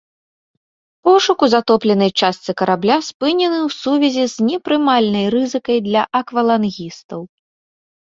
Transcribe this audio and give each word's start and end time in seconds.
Пошук 1.07 1.45
у 1.47 1.49
затопленай 1.55 2.11
частцы 2.21 2.51
карабля 2.63 2.97
спынены 3.09 3.57
ў 3.67 3.77
сувязі 3.79 4.23
з 4.35 4.51
непрымальнай 4.51 5.25
рызыкай 5.39 5.77
для 5.93 6.01
аквалангістаў. 6.25 7.21